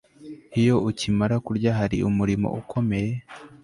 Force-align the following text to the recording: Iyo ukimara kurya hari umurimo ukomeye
Iyo 0.59 0.75
ukimara 0.89 1.35
kurya 1.45 1.71
hari 1.79 1.97
umurimo 2.09 2.47
ukomeye 2.61 3.13